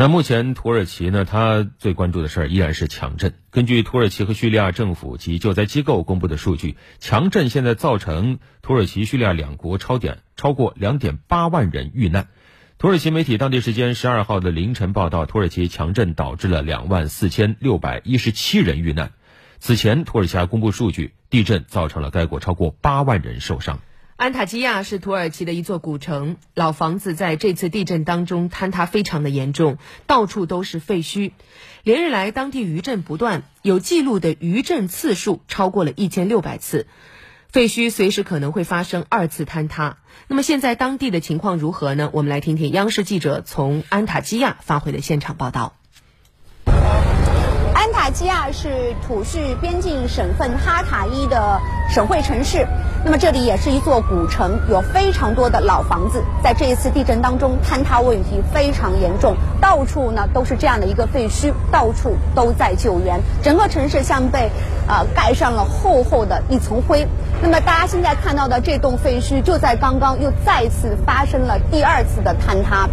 [0.00, 3.34] 那目前土耳其呢，它最关注的事儿依然是强震。
[3.50, 12.28] 根据土耳其和叙利亚政府及救灾机构公布的数据，强震现在造成土耳其、叙利亚两国超点超过两点八万人遇难。
[12.78, 19.10] 土耳其媒体当地时间十二号的凌晨报道，土耳其强震导致了两万四千六百一十七人遇难。
[19.58, 23.80] 此前，土耳其还公布数据，地震造成了该国超过八万人受伤。
[24.18, 29.78] 安塔基亚是土耳其的一座古城，老房子在这次地震当中坍塌非常的严重，
[30.08, 31.30] 到处都是废墟。
[31.84, 36.88] 连日来，当地余震不断，有记录的余震次数超过了一千六百次，
[37.52, 39.98] 废墟随时可能会发生二次坍塌。
[40.26, 42.10] 那么现在当地的情况如何呢？
[42.12, 45.74] 我们来听听央视记者从安塔基亚发回的现场报道。
[46.66, 51.60] 安塔基亚是土叙边境省份哈塔伊的
[51.94, 52.66] 省会城市。
[53.04, 64.50] 那么这里也是一座古城，有非常多的老房子，在这一次地震当中坍塌问题非常严重，到处呢都是这样的一个废墟，到处都在救援，整个城市像被
[64.86, 67.06] 啊盖上了厚厚的一层灰。
[67.40, 72.88] 那么大家现在看到的这栋废墟，就在刚刚又再次发生了第二次的坍塌。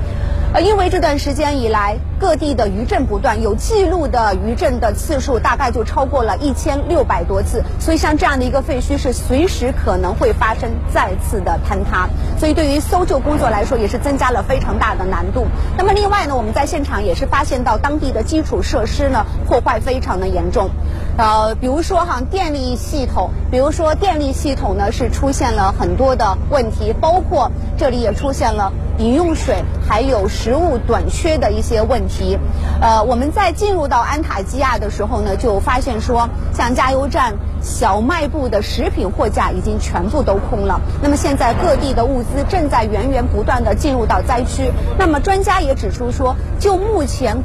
[0.55, 12.07] 呃，因为这段时间以来，各地的余震不断，有记录的余震的次数大概就超过了一千六百多次，所以像这样的一个废墟是随时可能会发生再次的坍塌，
[12.39, 15.45] 所以对于搜救工作来说也是增加了非常大的难度。
[15.77, 20.69] 那么另外呢，我们在现场也是发现到当地的基础设施呢破坏非常的严重，
[21.17, 28.71] 呃，比如说哈电力系统，比如说电力系统呢是出现了很多的问题，包括这里也出现了。
[28.97, 32.39] 饮用水还有食物短缺的一些问题，
[32.79, 40.79] 呃，我们在进入到安塔基亚的时候呢，就发现说，像加油站、小卖部的食品货架已经全部都空了。
[41.01, 44.71] 那么现在各地的物资正在源源不断的进入到灾区。
[44.97, 47.35] 那么专家也指出说，就目前。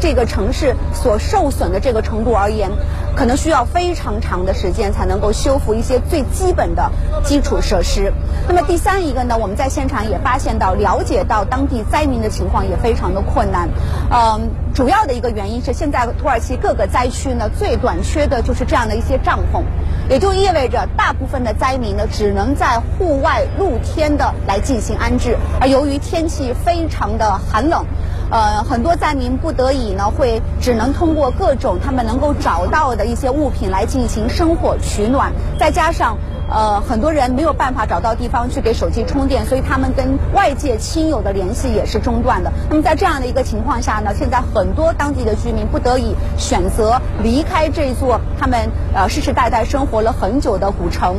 [0.00, 2.70] 这个城市所受损的这个程度而言，
[3.16, 6.90] 可能需要非常长的时间才能够修复一些最基本的
[7.24, 8.12] 基础设施。
[8.46, 13.68] 那么第三一个呢，我们在现场也发现到，了解到当地灾民的情况也非常的困难。
[14.10, 19.62] 嗯，主要的一个原因是，现在土耳其各个灾区呢，最短缺的就是这样的一些帐篷，
[20.10, 25.36] 也就意味着大部分的灾民呢，只能在户外露天的来进行安置。
[25.60, 27.84] 而由于天气非常的寒冷。
[28.30, 42.52] 呃，很多灾民不得已呢，会只能通过各种他们能够找到的一些物品来进行生火取暖，再加上呃，很多人没有办法找到地方去给手机充电，所以他们跟外界亲友的联系也是中断的。
[42.68, 51.16] 那么在这样的一个情况下呢，现在很多当地的居民不得已选择离开这座他们呃世世代代生活了很久的古城。